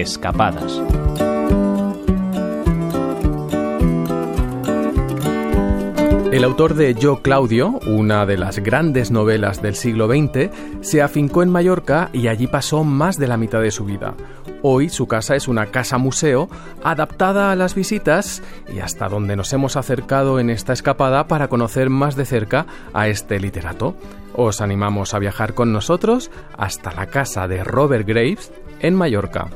Escapadas. 0.00 0.80
El 6.32 6.44
autor 6.44 6.74
de 6.74 6.94
Yo 6.94 7.20
Claudio, 7.20 7.80
una 7.86 8.24
de 8.24 8.38
las 8.38 8.60
grandes 8.60 9.10
novelas 9.10 9.60
del 9.60 9.74
siglo 9.74 10.08
XX, 10.08 10.48
se 10.80 11.02
afincó 11.02 11.42
en 11.42 11.50
Mallorca 11.50 12.08
y 12.14 12.28
allí 12.28 12.46
pasó 12.46 12.82
más 12.82 13.18
de 13.18 13.28
la 13.28 13.36
mitad 13.36 13.60
de 13.60 13.70
su 13.70 13.84
vida. 13.84 14.14
Hoy 14.62 14.88
su 14.88 15.06
casa 15.06 15.36
es 15.36 15.48
una 15.48 15.66
casa 15.66 15.98
museo 15.98 16.48
adaptada 16.82 17.52
a 17.52 17.56
las 17.56 17.74
visitas 17.74 18.42
y 18.74 18.78
hasta 18.78 19.06
donde 19.08 19.36
nos 19.36 19.52
hemos 19.52 19.76
acercado 19.76 20.40
en 20.40 20.48
esta 20.48 20.72
escapada 20.72 21.26
para 21.26 21.48
conocer 21.48 21.90
más 21.90 22.16
de 22.16 22.24
cerca 22.24 22.64
a 22.94 23.08
este 23.08 23.38
literato. 23.38 23.96
Os 24.34 24.62
animamos 24.62 25.12
a 25.12 25.18
viajar 25.18 25.52
con 25.52 25.72
nosotros 25.72 26.30
hasta 26.56 26.94
la 26.94 27.06
casa 27.06 27.48
de 27.48 27.64
Robert 27.64 28.06
Graves 28.08 28.50
en 28.80 28.94
Mallorca. 28.94 29.48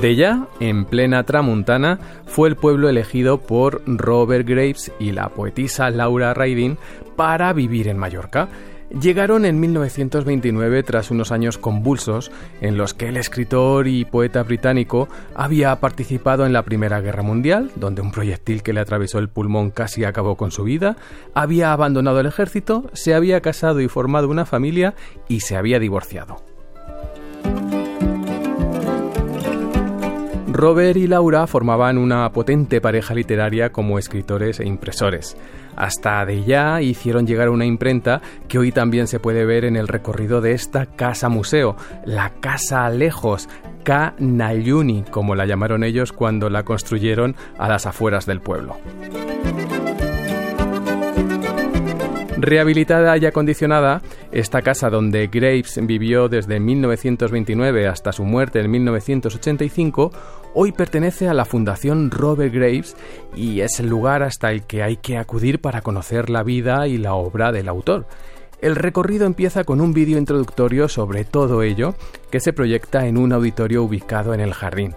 Ella, 0.00 0.46
en 0.58 0.84
plena 0.84 1.24
Tramuntana, 1.24 1.98
fue 2.26 2.48
el 2.48 2.56
pueblo 2.56 2.88
elegido 2.88 3.38
por 3.38 3.82
Robert 3.86 4.48
Graves 4.48 4.90
y 4.98 5.12
la 5.12 5.28
poetisa 5.28 5.90
Laura 5.90 6.34
Raidin 6.34 6.78
para 7.16 7.52
vivir 7.52 7.88
en 7.88 7.98
Mallorca. 7.98 8.48
Llegaron 9.00 9.46
en 9.46 9.58
1929 9.58 10.82
tras 10.82 11.10
unos 11.10 11.32
años 11.32 11.56
convulsos 11.56 12.30
en 12.60 12.76
los 12.76 12.92
que 12.92 13.08
el 13.08 13.16
escritor 13.16 13.88
y 13.88 14.04
poeta 14.04 14.42
británico 14.42 15.08
había 15.34 15.74
participado 15.76 16.44
en 16.44 16.52
la 16.52 16.62
Primera 16.62 17.00
Guerra 17.00 17.22
Mundial, 17.22 17.70
donde 17.76 18.02
un 18.02 18.12
proyectil 18.12 18.62
que 18.62 18.74
le 18.74 18.80
atravesó 18.80 19.18
el 19.18 19.30
pulmón 19.30 19.70
casi 19.70 20.04
acabó 20.04 20.36
con 20.36 20.50
su 20.50 20.64
vida, 20.64 20.96
había 21.34 21.72
abandonado 21.72 22.20
el 22.20 22.26
ejército, 22.26 22.90
se 22.92 23.14
había 23.14 23.40
casado 23.40 23.80
y 23.80 23.88
formado 23.88 24.28
una 24.28 24.44
familia 24.44 24.94
y 25.26 25.40
se 25.40 25.56
había 25.56 25.78
divorciado. 25.78 26.51
Robert 30.52 30.98
y 30.98 31.06
Laura 31.06 31.46
formaban 31.46 31.96
una 31.96 32.30
potente 32.30 32.80
pareja 32.80 33.14
literaria 33.14 33.72
como 33.72 33.98
escritores 33.98 34.60
e 34.60 34.66
impresores. 34.66 35.36
Hasta 35.76 36.26
de 36.26 36.44
ya 36.44 36.82
hicieron 36.82 37.26
llegar 37.26 37.48
una 37.48 37.64
imprenta 37.64 38.20
que 38.48 38.58
hoy 38.58 38.72
también 38.72 39.06
se 39.06 39.18
puede 39.18 39.46
ver 39.46 39.64
en 39.64 39.76
el 39.76 39.88
recorrido 39.88 40.42
de 40.42 40.52
esta 40.52 40.86
casa 40.86 41.30
museo, 41.30 41.76
la 42.04 42.30
Casa 42.40 42.90
Lejos, 42.90 43.48
K. 43.82 44.14
Nayuni, 44.18 45.04
como 45.10 45.34
la 45.34 45.46
llamaron 45.46 45.84
ellos 45.84 46.12
cuando 46.12 46.50
la 46.50 46.64
construyeron 46.64 47.34
a 47.58 47.68
las 47.68 47.86
afueras 47.86 48.26
del 48.26 48.40
pueblo. 48.40 48.76
Rehabilitada 52.42 53.16
y 53.18 53.24
acondicionada, 53.24 54.02
esta 54.32 54.62
casa 54.62 54.90
donde 54.90 55.28
Graves 55.28 55.78
vivió 55.80 56.28
desde 56.28 56.58
1929 56.58 57.86
hasta 57.86 58.10
su 58.10 58.24
muerte 58.24 58.58
en 58.58 58.68
1985, 58.68 60.10
hoy 60.52 60.72
pertenece 60.72 61.28
a 61.28 61.34
la 61.34 61.44
Fundación 61.44 62.10
Robert 62.10 62.52
Graves 62.52 62.96
y 63.36 63.60
es 63.60 63.78
el 63.78 63.86
lugar 63.86 64.24
hasta 64.24 64.50
el 64.50 64.64
que 64.64 64.82
hay 64.82 64.96
que 64.96 65.18
acudir 65.18 65.60
para 65.60 65.82
conocer 65.82 66.30
la 66.30 66.42
vida 66.42 66.88
y 66.88 66.98
la 66.98 67.14
obra 67.14 67.52
del 67.52 67.68
autor. 67.68 68.06
El 68.60 68.74
recorrido 68.74 69.24
empieza 69.24 69.62
con 69.62 69.80
un 69.80 69.92
vídeo 69.92 70.18
introductorio 70.18 70.88
sobre 70.88 71.24
todo 71.24 71.62
ello 71.62 71.94
que 72.32 72.40
se 72.40 72.52
proyecta 72.52 73.06
en 73.06 73.18
un 73.18 73.32
auditorio 73.32 73.84
ubicado 73.84 74.34
en 74.34 74.40
el 74.40 74.52
jardín 74.52 74.96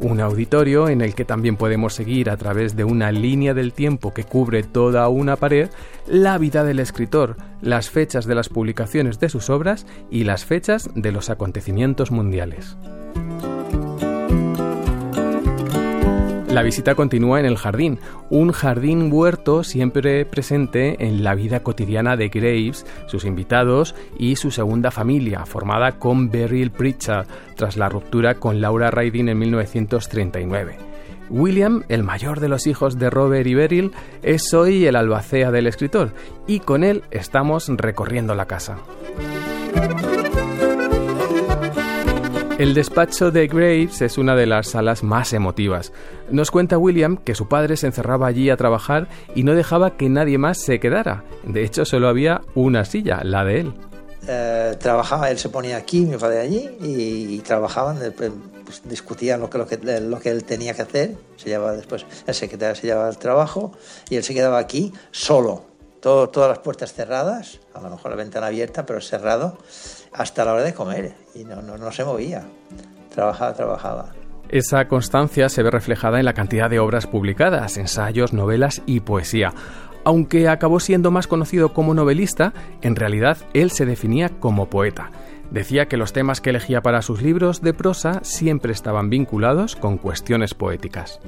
un 0.00 0.20
auditorio 0.20 0.88
en 0.88 1.00
el 1.00 1.14
que 1.14 1.24
también 1.24 1.56
podemos 1.56 1.94
seguir 1.94 2.30
a 2.30 2.36
través 2.36 2.76
de 2.76 2.84
una 2.84 3.12
línea 3.12 3.54
del 3.54 3.72
tiempo 3.72 4.12
que 4.12 4.24
cubre 4.24 4.62
toda 4.62 5.08
una 5.08 5.36
pared 5.36 5.68
la 6.06 6.38
vida 6.38 6.64
del 6.64 6.78
escritor, 6.78 7.36
las 7.60 7.90
fechas 7.90 8.26
de 8.26 8.34
las 8.34 8.48
publicaciones 8.48 9.18
de 9.18 9.28
sus 9.28 9.50
obras 9.50 9.86
y 10.10 10.24
las 10.24 10.44
fechas 10.44 10.90
de 10.94 11.12
los 11.12 11.30
acontecimientos 11.30 12.10
mundiales. 12.10 12.76
La 16.56 16.62
visita 16.62 16.94
continúa 16.94 17.38
en 17.38 17.44
el 17.44 17.58
jardín, 17.58 17.98
un 18.30 18.50
jardín 18.50 19.12
huerto 19.12 19.62
siempre 19.62 20.24
presente 20.24 21.04
en 21.06 21.22
la 21.22 21.34
vida 21.34 21.60
cotidiana 21.60 22.16
de 22.16 22.30
Graves, 22.30 22.86
sus 23.08 23.26
invitados 23.26 23.94
y 24.18 24.36
su 24.36 24.50
segunda 24.50 24.90
familia, 24.90 25.44
formada 25.44 25.98
con 25.98 26.30
Beryl 26.30 26.70
Pritchard 26.70 27.26
tras 27.56 27.76
la 27.76 27.90
ruptura 27.90 28.36
con 28.36 28.62
Laura 28.62 28.90
Raidin 28.90 29.28
en 29.28 29.38
1939. 29.38 30.78
William, 31.28 31.82
el 31.90 32.02
mayor 32.02 32.40
de 32.40 32.48
los 32.48 32.66
hijos 32.66 32.98
de 32.98 33.10
Robert 33.10 33.46
y 33.46 33.52
Beryl, 33.52 33.92
es 34.22 34.54
hoy 34.54 34.86
el 34.86 34.96
albacea 34.96 35.50
del 35.50 35.66
escritor 35.66 36.14
y 36.46 36.60
con 36.60 36.84
él 36.84 37.02
estamos 37.10 37.68
recorriendo 37.68 38.34
la 38.34 38.46
casa. 38.46 38.78
El 42.58 42.72
despacho 42.72 43.30
de 43.30 43.48
Graves 43.48 44.00
es 44.00 44.16
una 44.16 44.34
de 44.34 44.46
las 44.46 44.68
salas 44.68 45.02
más 45.02 45.34
emotivas. 45.34 45.92
Nos 46.30 46.50
cuenta 46.50 46.78
William 46.78 47.18
que 47.18 47.34
su 47.34 47.48
padre 47.48 47.76
se 47.76 47.86
encerraba 47.86 48.28
allí 48.28 48.48
a 48.48 48.56
trabajar 48.56 49.08
y 49.34 49.42
no 49.42 49.54
dejaba 49.54 49.98
que 49.98 50.08
nadie 50.08 50.38
más 50.38 50.56
se 50.56 50.80
quedara. 50.80 51.22
De 51.44 51.62
hecho, 51.64 51.84
solo 51.84 52.08
había 52.08 52.40
una 52.54 52.86
silla, 52.86 53.22
la 53.24 53.44
de 53.44 53.60
él. 53.60 53.74
Eh, 54.26 54.74
trabajaba, 54.80 55.30
él 55.30 55.38
se 55.38 55.50
ponía 55.50 55.76
aquí, 55.76 56.06
mi 56.06 56.16
padre 56.16 56.40
allí, 56.40 56.70
y, 56.80 57.38
trabajaban, 57.40 57.98
pues, 58.16 58.32
discutían 58.84 59.40
lo 59.40 59.50
que, 59.50 59.58
lo, 59.58 60.18
que, 60.18 60.30
él 60.30 60.44
tenía 60.44 60.72
que 60.72 60.80
hacer. 60.80 61.14
Se 61.36 61.50
llevaba 61.50 61.74
después, 61.74 62.06
el 62.26 62.34
secretario 62.34 62.74
se 62.74 62.86
llevaba 62.86 63.10
el 63.10 63.18
trabajo 63.18 63.72
y 64.08 64.16
él 64.16 64.24
se 64.24 64.32
quedaba 64.32 64.56
aquí 64.56 64.94
solo. 65.10 65.75
Todas 66.00 66.48
las 66.48 66.58
puertas 66.58 66.92
cerradas, 66.92 67.60
a 67.74 67.80
lo 67.80 67.90
mejor 67.90 68.10
la 68.10 68.16
ventana 68.16 68.46
abierta, 68.46 68.86
pero 68.86 69.00
cerrado 69.00 69.58
hasta 70.12 70.44
la 70.44 70.52
hora 70.52 70.62
de 70.62 70.74
comer 70.74 71.14
y 71.34 71.44
no, 71.44 71.62
no, 71.62 71.76
no 71.76 71.92
se 71.92 72.04
movía. 72.04 72.46
Trabajaba, 73.10 73.54
trabajaba. 73.54 74.12
Esa 74.48 74.86
constancia 74.86 75.48
se 75.48 75.62
ve 75.62 75.70
reflejada 75.70 76.18
en 76.20 76.24
la 76.24 76.34
cantidad 76.34 76.70
de 76.70 76.78
obras 76.78 77.06
publicadas, 77.06 77.76
ensayos, 77.78 78.32
novelas 78.32 78.82
y 78.86 79.00
poesía. 79.00 79.52
Aunque 80.04 80.48
acabó 80.48 80.78
siendo 80.78 81.10
más 81.10 81.26
conocido 81.26 81.72
como 81.72 81.92
novelista, 81.92 82.52
en 82.80 82.94
realidad 82.94 83.38
él 83.54 83.72
se 83.72 83.86
definía 83.86 84.28
como 84.28 84.70
poeta. 84.70 85.10
Decía 85.50 85.86
que 85.86 85.96
los 85.96 86.12
temas 86.12 86.40
que 86.40 86.50
elegía 86.50 86.80
para 86.80 87.02
sus 87.02 87.22
libros 87.22 87.60
de 87.60 87.74
prosa 87.74 88.20
siempre 88.22 88.72
estaban 88.72 89.10
vinculados 89.10 89.74
con 89.74 89.98
cuestiones 89.98 90.54
poéticas. 90.54 91.20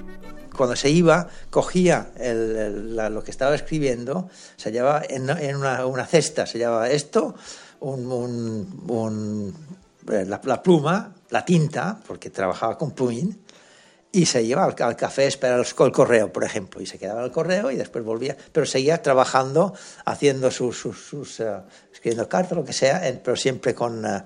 Cuando 0.59 0.75
se 0.75 0.91
iba, 0.91 1.29
cogía 1.51 2.11
lo 2.19 3.23
que 3.23 3.31
estaba 3.31 3.55
escribiendo, 3.55 4.29
se 4.57 4.73
llevaba 4.73 5.05
en, 5.09 5.31
una, 5.55 5.87
una, 5.87 6.05
cesta, 6.05 6.47
se 6.47 6.59
llevaba 6.59 6.91
esto, 6.91 7.37
un, 7.79 9.55
eh, 10.11 10.25
la, 10.27 10.61
pluma, 10.61 11.15
la 11.31 11.45
tinta, 11.45 12.01
porque 12.05 12.31
trabajaba 12.31 12.77
con 12.77 12.91
plumín, 12.91 13.41
y 14.11 14.27
se 14.27 14.43
iba 14.43 14.65
al, 14.65 14.97
café 14.97 15.23
a 15.23 15.29
esperar 15.29 15.61
el, 15.61 15.93
correo, 15.93 16.33
por 16.33 16.43
ejemplo, 16.43 16.83
y 16.83 16.87
se 16.87 16.99
quedaba 16.99 17.25
el 17.25 17.31
correo 17.31 17.71
y 17.71 17.77
después 17.77 18.05
volvía, 18.05 18.37
pero 18.51 18.67
seguía 18.67 19.01
trabajando, 19.01 19.75
haciendo 20.07 20.51
sus, 20.51 20.77
sus, 20.77 21.39
eh, 21.39 21.53
escribiendo 21.93 22.29
cartas, 22.29 22.59
lo 22.59 22.65
que 22.65 22.73
sea, 22.73 23.01
pero 23.23 23.37
siempre 23.37 23.77
con... 23.77 24.05
Eh, 24.05 24.25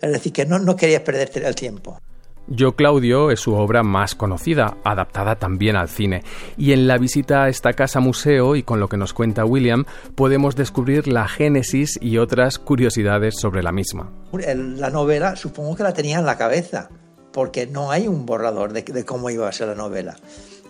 es 0.00 0.12
decir, 0.12 0.32
que 0.32 0.46
no, 0.46 0.58
no 0.58 0.76
quería 0.76 1.04
perder 1.04 1.30
el 1.44 1.54
tiempo. 1.54 2.00
Yo 2.48 2.74
Claudio 2.74 3.30
es 3.30 3.40
su 3.40 3.54
obra 3.54 3.82
más 3.82 4.14
conocida, 4.14 4.76
adaptada 4.84 5.36
también 5.36 5.76
al 5.76 5.88
cine, 5.88 6.22
y 6.56 6.72
en 6.72 6.88
la 6.88 6.98
visita 6.98 7.44
a 7.44 7.48
esta 7.48 7.72
casa 7.72 8.00
museo 8.00 8.56
y 8.56 8.62
con 8.64 8.80
lo 8.80 8.88
que 8.88 8.96
nos 8.96 9.14
cuenta 9.14 9.44
William 9.44 9.84
podemos 10.16 10.56
descubrir 10.56 11.06
la 11.06 11.28
génesis 11.28 11.98
y 12.00 12.18
otras 12.18 12.58
curiosidades 12.58 13.36
sobre 13.38 13.62
la 13.62 13.70
misma. 13.70 14.10
La 14.32 14.90
novela 14.90 15.36
supongo 15.36 15.76
que 15.76 15.84
la 15.84 15.94
tenía 15.94 16.18
en 16.18 16.26
la 16.26 16.36
cabeza, 16.36 16.90
porque 17.32 17.66
no 17.66 17.90
hay 17.90 18.08
un 18.08 18.26
borrador 18.26 18.72
de, 18.72 19.04
cómo 19.04 19.30
iba 19.30 19.48
a 19.48 19.52
ser 19.52 19.68
la 19.68 19.74
novela. 19.74 20.16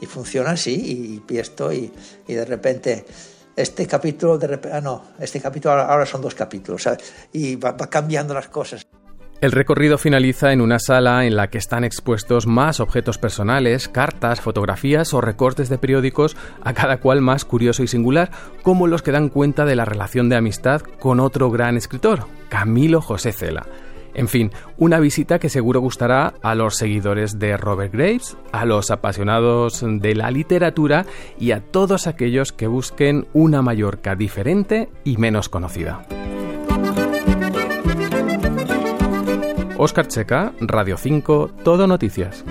Y 0.00 0.06
funciona 0.06 0.50
así, 0.50 1.22
y, 1.28 1.38
esto, 1.38 1.72
y, 1.72 1.92
de 2.26 2.44
repente 2.44 3.06
este 3.54 3.86
capítulo 3.86 4.38
de 4.38 4.58
ah 4.72 4.80
no, 4.80 5.02
este 5.20 5.40
capítulo 5.40 5.74
ahora, 5.74 6.06
son 6.06 6.20
dos 6.20 6.34
capítulos, 6.34 6.88
y 7.32 7.56
va 7.56 7.76
cambiando 7.76 8.34
las 8.34 8.48
cosas. 8.48 8.86
El 9.42 9.50
recorrido 9.50 9.98
finaliza 9.98 10.52
en 10.52 10.60
una 10.60 10.78
sala 10.78 11.26
en 11.26 11.34
la 11.34 11.48
que 11.48 11.58
están 11.58 11.82
expuestos 11.82 12.46
más 12.46 12.78
objetos 12.78 13.18
personales, 13.18 13.88
cartas, 13.88 14.40
fotografías 14.40 15.12
o 15.14 15.20
recortes 15.20 15.68
de 15.68 15.78
periódicos, 15.78 16.36
a 16.62 16.72
cada 16.74 16.98
cual 16.98 17.22
más 17.22 17.44
curioso 17.44 17.82
y 17.82 17.88
singular, 17.88 18.30
como 18.62 18.86
los 18.86 19.02
que 19.02 19.10
dan 19.10 19.28
cuenta 19.28 19.64
de 19.64 19.74
la 19.74 19.84
relación 19.84 20.28
de 20.28 20.36
amistad 20.36 20.82
con 21.00 21.18
otro 21.18 21.50
gran 21.50 21.76
escritor, 21.76 22.26
Camilo 22.50 23.00
José 23.00 23.32
Cela. 23.32 23.66
En 24.14 24.28
fin, 24.28 24.52
una 24.76 25.00
visita 25.00 25.40
que 25.40 25.48
seguro 25.48 25.80
gustará 25.80 26.34
a 26.40 26.54
los 26.54 26.76
seguidores 26.76 27.40
de 27.40 27.56
Robert 27.56 27.92
Graves, 27.92 28.36
a 28.52 28.64
los 28.64 28.92
apasionados 28.92 29.82
de 29.84 30.14
la 30.14 30.30
literatura 30.30 31.04
y 31.36 31.50
a 31.50 31.62
todos 31.62 32.06
aquellos 32.06 32.52
que 32.52 32.68
busquen 32.68 33.26
una 33.32 33.60
Mallorca 33.60 34.14
diferente 34.14 34.88
y 35.02 35.16
menos 35.16 35.48
conocida. 35.48 36.06
Oscar 39.82 40.06
Checa, 40.06 40.52
Radio 40.60 40.96
5, 40.96 41.50
Todo 41.64 41.88
Noticias. 41.88 42.44